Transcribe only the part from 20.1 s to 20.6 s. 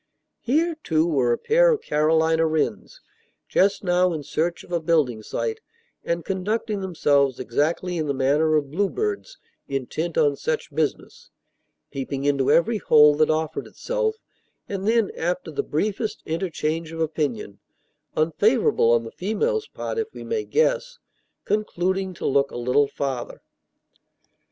we may